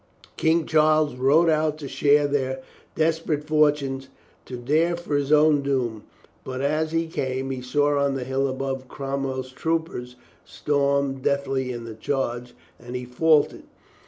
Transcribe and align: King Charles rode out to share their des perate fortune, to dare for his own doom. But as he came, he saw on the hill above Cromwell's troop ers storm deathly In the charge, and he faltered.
King 0.35 0.65
Charles 0.65 1.13
rode 1.13 1.47
out 1.47 1.77
to 1.77 1.87
share 1.87 2.25
their 2.25 2.63
des 2.95 3.19
perate 3.23 3.43
fortune, 3.43 4.03
to 4.45 4.57
dare 4.57 4.95
for 4.95 5.15
his 5.15 5.31
own 5.31 5.61
doom. 5.61 6.05
But 6.43 6.61
as 6.61 6.91
he 6.91 7.05
came, 7.05 7.51
he 7.51 7.61
saw 7.61 8.03
on 8.03 8.15
the 8.15 8.23
hill 8.23 8.47
above 8.47 8.87
Cromwell's 8.87 9.51
troop 9.51 9.91
ers 9.93 10.15
storm 10.43 11.19
deathly 11.21 11.71
In 11.71 11.83
the 11.83 11.93
charge, 11.93 12.55
and 12.79 12.95
he 12.95 13.05
faltered. 13.05 13.65